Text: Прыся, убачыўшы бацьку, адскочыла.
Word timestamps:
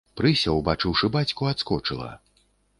Прыся, 0.19 0.53
убачыўшы 0.61 1.11
бацьку, 1.17 1.43
адскочыла. 1.53 2.11